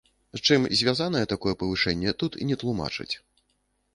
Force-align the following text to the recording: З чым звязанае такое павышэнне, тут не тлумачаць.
З 0.35 0.39
чым 0.45 0.63
звязанае 0.79 1.21
такое 1.33 1.53
павышэнне, 1.61 2.15
тут 2.23 2.39
не 2.53 2.57
тлумачаць. 2.63 3.11